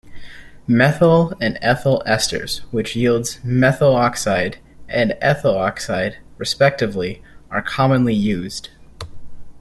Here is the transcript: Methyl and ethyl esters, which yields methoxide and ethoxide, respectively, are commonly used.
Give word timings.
Methyl 0.65 1.31
and 1.39 1.59
ethyl 1.61 2.01
esters, 2.07 2.61
which 2.71 2.95
yields 2.95 3.37
methoxide 3.45 4.55
and 4.89 5.15
ethoxide, 5.21 6.15
respectively, 6.39 7.21
are 7.51 7.61
commonly 7.61 8.15
used. 8.15 8.69